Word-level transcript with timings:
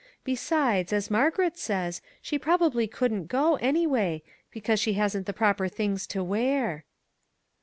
Besides, 0.23 0.91
as 0.91 1.11
Margaret 1.11 1.59
says, 1.59 2.01
she 2.23 2.39
probably 2.39 2.87
couldn't 2.87 3.27
go, 3.27 3.57
anyway, 3.57 4.23
because 4.49 4.79
she 4.79 4.93
hasn't 4.93 5.27
proper 5.35 5.67
things 5.67 6.07
to 6.07 6.23
wear." 6.23 6.85